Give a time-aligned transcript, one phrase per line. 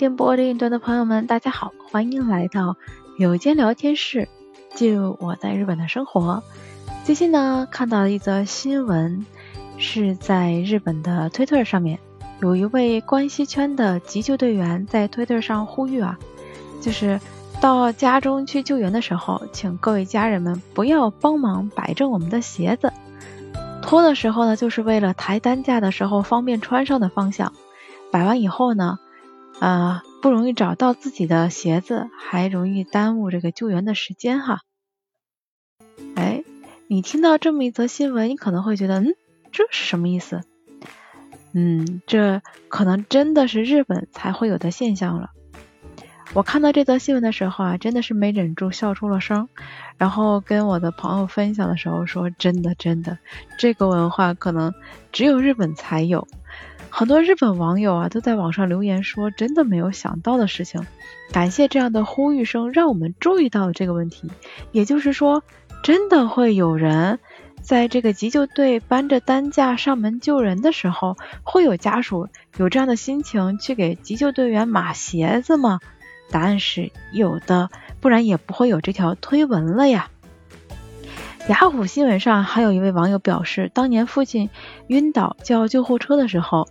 [0.00, 2.78] 电波另一端的朋友们，大家好，欢迎来到
[3.18, 4.30] 有间聊天室，
[4.72, 6.42] 记录我在日本的生活。
[7.04, 9.26] 最近呢，看到一则新闻，
[9.76, 11.98] 是在日本的推特上面，
[12.40, 16.18] 有一位关西圈的急救队员在推特上呼吁啊，
[16.80, 17.20] 就是
[17.60, 22.90] 到家中去救援的时候，请各位家人们不要帮忙摆正我们的鞋子，
[23.82, 27.52] 脱的时候呢，就是为了抬担架的时候方便穿上的方向，
[28.10, 28.98] 摆完以后呢。
[29.60, 34.62] 啊，不容易找到自己的鞋子，还容易耽误这个救援的时间哈。
[36.16, 36.42] 哎，
[36.88, 39.14] 你听到这么一则新闻，你可能会觉得，嗯，
[39.52, 40.40] 这是什么意思？
[41.52, 45.30] 嗯，这可能真的是日本才会有的现象了。
[46.32, 49.48] 我看到这则新闻的时候啊，真的是没忍住笑出了声，
[49.98, 53.18] 然后跟我的朋友分享的时候说，真的真的，
[53.58, 54.72] 这个文化可能
[55.12, 56.26] 只有日本才有。
[56.90, 60.86] 很多日本网友啊都在网上留言说，真的没有想到的事情。
[61.32, 64.30] 感谢这样的呼吁声，让我们注意到了这个问题。
[64.72, 65.42] 也就是说，
[65.82, 67.20] 真的会有人
[67.62, 75.78] 在这个急救队搬着担架上门救人的时候，会有家属有这样的心情去给急救队员码鞋子吗？
[76.30, 80.10] 答案是有的，不然也不会有这条推文了呀。
[81.50, 84.50] 雅虎新闻上还有一位网友表示，当年父亲
[84.86, 86.68] 晕倒叫救护车的时候，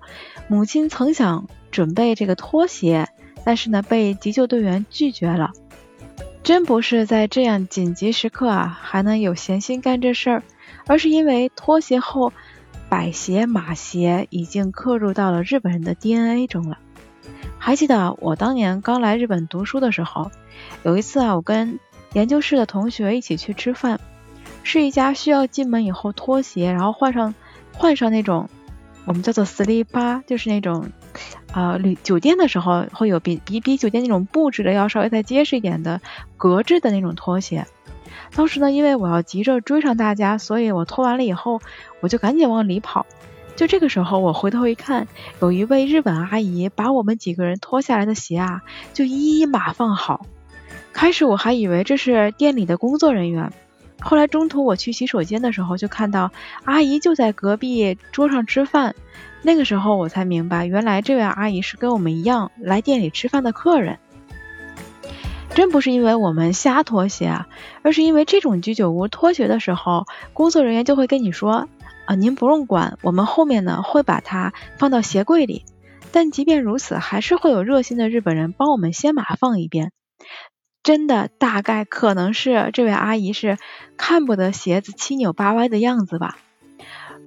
[0.47, 3.09] 母亲曾想准备这个拖鞋，
[3.44, 5.52] 但是呢被急救队员拒绝了。
[6.44, 10.44] 真不是在这样紧急时刻啊还能有闲心干这事儿，
[10.88, 12.31] 而是因为拖鞋后
[12.88, 16.77] 摆鞋码鞋已经刻入到了日本人的 DNA 中了。
[17.57, 20.31] 还记得我当年刚来日本读书的时候，
[20.83, 21.81] 有一次啊，我跟
[22.13, 24.00] 研究室的同学一起去吃饭。
[24.63, 27.33] 是一家需要进门以后脱鞋，然后换上
[27.73, 28.49] 换上那种
[29.05, 30.89] 我们叫做 sleep 就是那种
[31.51, 36.01] 啊旅酒店的时候会有比比比酒店那种布置的要稍微再结实一点的
[36.38, 37.66] 格制的那种拖鞋。
[38.35, 41.61] 当时呢，因为我要急着追上大家，所以我脱完了以后，
[42.00, 43.07] 我就赶紧往里跑。
[43.55, 45.07] 就这个时候，我回头一看，
[45.41, 48.61] 有一位日本阿姨把我们几个人脱下来的鞋啊，
[48.94, 50.25] 就一一码放好。
[50.94, 53.51] 开始我还以为这是店里的工作人员。
[54.01, 56.31] 后来中途我去洗手间的时候，就看到
[56.63, 58.95] 阿姨就在隔壁桌上吃饭。
[59.41, 63.99] 那个时候我才明白，原来这位阿姨是跟我们一样来店里吃饭的客人。
[65.55, 67.47] 真不是因为我们瞎脱鞋啊，
[67.81, 71.67] 而是因为这种居酒屋脱鞋的时候，工作人员就会跟你说
[72.05, 75.66] 啊，您不用管，我们后面呢会把它放到鞋柜里。
[76.11, 79.91] 但即便如此，还是会有热心的日本人帮我们先码放一遍。
[80.84, 83.57] 真的大概可能是这位阿姨是
[83.97, 86.38] 看不得鞋子七扭八歪的样子吧。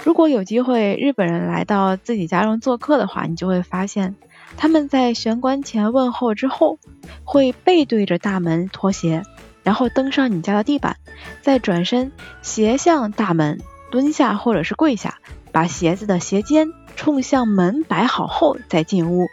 [0.04, 4.16] 如果有机会日本人来到自己家中做客的话，你就会发现
[4.56, 6.78] 他们在玄关前问候之后，
[7.24, 9.22] 会背对着大门脱鞋，
[9.62, 10.96] 然后登上你家的地板，
[11.42, 15.18] 再转身斜向大门蹲下或者是跪下，
[15.52, 19.28] 把鞋子的鞋尖冲向门摆好后再进屋。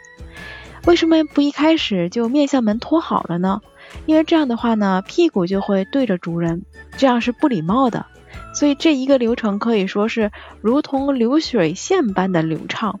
[0.86, 3.60] 为什么不一开始就面向门脱好了呢？
[4.06, 6.62] 因为这样的话呢，屁股就会对着主人，
[6.96, 8.06] 这样是不礼貌的。
[8.52, 12.98] 所以这一个流程可以说是如同流水线般的流畅。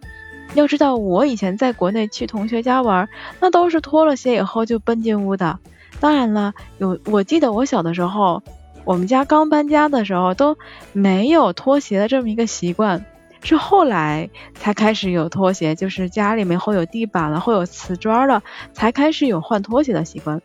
[0.54, 3.08] 要知道，我以前在国内去同学家玩，
[3.40, 5.58] 那都是脱了鞋以后就奔进屋的。
[6.00, 8.42] 当然了，有我记得我小的时候，
[8.84, 10.56] 我们家刚搬家的时候都
[10.92, 13.04] 没有脱鞋的这么一个习惯，
[13.42, 20.40] 是后来才开始有拖鞋，就是家里面会有地板了，会有瓷砖了，才开始有换拖鞋的习惯。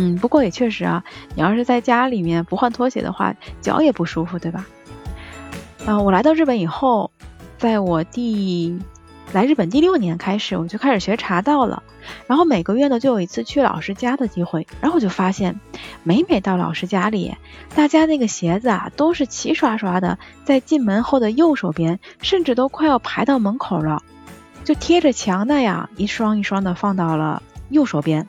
[0.00, 1.02] 嗯，不过也确实啊，
[1.34, 4.64] 你要是在家里面不换拖鞋的话，脚也不舒服，对吧？
[5.84, 7.10] 啊，我来到日本以后，
[7.56, 8.78] 在我第
[9.32, 11.82] 来日本第六年开始，我就开始学茶道了。
[12.28, 14.68] 然后每个月呢，就有一次去老师家的机会。
[14.80, 15.58] 然后我就发现，
[16.04, 17.34] 每每到老师家里，
[17.74, 24.02] 大家那个鞋子啊，都是齐刷刷的在进门后的右手边，甚至都快要排到门口了，
[24.62, 28.28] 就贴着墙那样一双一双的放到了右手边。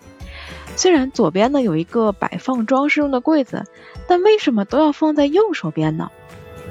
[0.79, 3.65] 虽然左边呢有一个摆放装饰用的柜子，
[4.07, 6.09] 但为什么都要放在右手边呢？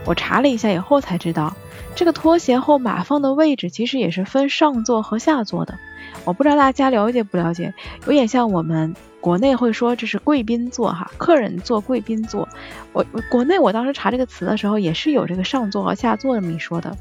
[0.07, 1.55] 我查了一下以后才知道，
[1.95, 5.79] 这个拖鞋后码放的位置其实也是分上座和下座的。
[6.25, 7.75] 我不知道大家了解不了解，
[8.07, 12.49] 有点像我们国内会说这是贵宾座哈，客人坐贵宾座。
[12.95, 16.97] 我国内我当时查这个词的时候也是有这个上座和下座这么一说的。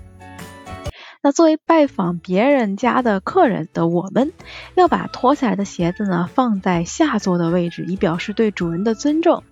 [1.21, 4.31] 那作为拜访别人家的客人的我们，
[4.75, 9.43] 要把脱下来的鞋子呢放在下座的位置，以表示对主人的尊重。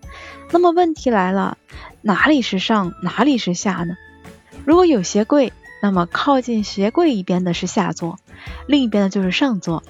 [0.51, 1.57] 那么问题来了，
[2.01, 3.95] 哪里是上，哪里是下呢？
[4.63, 5.51] 如果有鞋柜，
[5.81, 8.18] 那么靠近鞋柜一边的是下座，
[8.68, 9.83] 另一边的就是上座。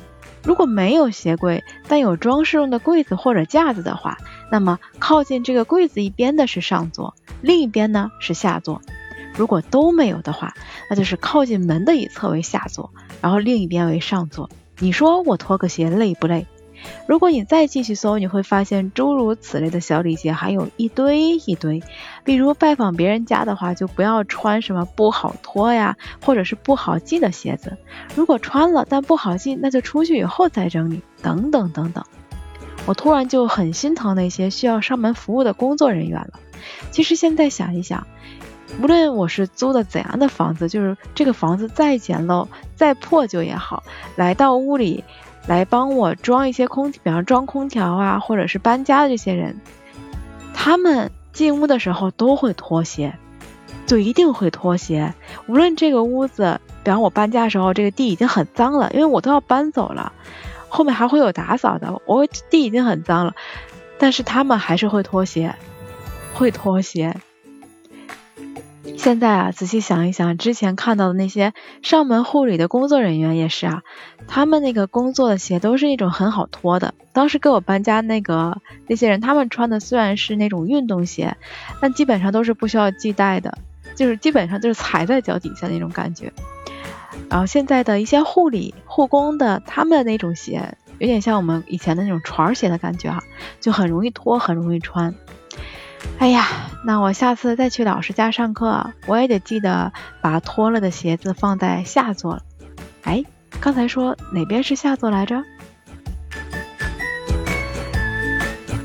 [0.43, 4.17] 如果没有鞋柜，但有装饰用的柜子或者架子的话，
[4.51, 8.81] 那么靠近这个柜子一边的是上座，另一边呢是下座。
[9.35, 10.53] 如果都没有的话，
[10.89, 12.91] 那就是靠近门的一侧为下座，
[13.21, 14.49] 然后另一边为上座。
[14.79, 16.47] 你说我脱个鞋累不累？
[17.07, 21.81] 如果你再继续搜，你会发现诸如此类的小礼节还有一堆一堆。
[22.23, 27.77] 比如拜访别人家的话，就不要穿什么不好脱呀，或者是不好系的鞋子。
[28.15, 31.01] 如果穿了但不好系，那就出去以后再整理。
[31.23, 32.03] 等等等等。
[32.85, 36.39] 我突然就很心疼那些需要上门服务的工作人员了。
[36.91, 38.05] 其实现在想一想，
[38.81, 43.83] 无论我是租的怎样的房子，就是这个房子再简陋、再破旧也好，
[44.15, 45.03] 来到屋里。
[45.47, 49.61] 来帮我装一些空，比方装空调啊，或者是搬家的这些人，
[50.55, 53.13] 他们进屋的时候都会脱鞋，
[53.85, 55.13] 就一定会脱鞋。
[55.45, 60.11] 无论这个屋子，比方我搬家的时候，这个地已经很脏了，因为我都要搬走了，
[60.67, 63.35] 后面还会有打扫的，我地已经很脏了，
[63.99, 65.53] 但是他们还是会脱鞋，
[66.33, 67.15] 会脱鞋。
[68.97, 73.81] 现在啊，仔细想一想，之前看到的那些上门护理的工作人员也是啊，
[74.27, 76.93] 他们那个工作的鞋都是那种很好脱的。
[77.11, 81.35] 当时给我搬家那个那些人，他们穿的虽然是那种运动鞋，
[81.81, 83.57] 但基本上都是不需要系带的，
[83.95, 86.31] 就是基本上就是踩在脚底下那种感觉。
[87.29, 93.23] 然后现在的一些护理护工的，他们的那种鞋有点像我们以前的那种船鞋的感觉哈，
[93.59, 95.15] 就很容易脱，很容易穿。
[96.17, 96.47] 哎呀，
[96.83, 102.41] 那我下次再去老师家上课，我也得记得把脱了的鞋子放在下座了。
[103.03, 103.23] 哎，
[103.59, 105.43] 刚才说哪边是下座来着？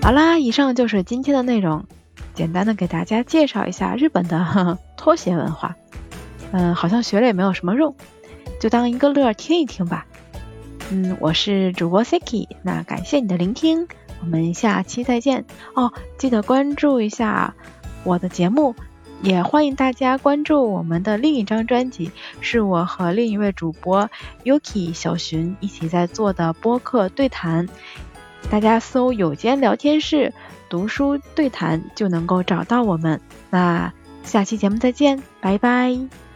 [0.02, 1.84] 好啦，以上就是今天的内容，
[2.34, 5.76] 简单的给大家介绍一下日本的呵呵拖鞋文化。
[6.52, 7.94] 嗯，好像学了也没有什么用，
[8.61, 10.05] 就当一个乐听一听吧。
[10.90, 13.87] 嗯，我是主播 Siki，那感谢你的聆听。
[14.20, 15.44] 我们下期再见
[15.75, 15.93] 哦！
[16.19, 17.55] 记得关注一下
[18.05, 18.75] 我的节目，
[19.22, 24.11] 也欢迎大家关注我们的另一张专辑，是我和另一位主播
[24.44, 27.69] Yuki 小寻一起在做的播客对谈。
[28.50, 30.32] 大家搜“有间聊天室”
[30.69, 33.20] 读书对谈就能够找到我们。
[33.50, 36.30] 那下期节目再见，拜拜。